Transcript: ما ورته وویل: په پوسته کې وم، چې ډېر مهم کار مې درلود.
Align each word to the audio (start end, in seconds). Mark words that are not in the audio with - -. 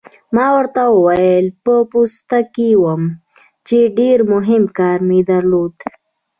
ما 0.35 0.47
ورته 0.57 0.81
وویل: 0.95 1.45
په 1.63 1.73
پوسته 1.91 2.37
کې 2.53 2.69
وم، 2.83 3.01
چې 3.67 3.77
ډېر 3.99 4.17
مهم 4.33 4.63
کار 4.79 4.97
مې 5.07 5.19
درلود. 5.31 5.75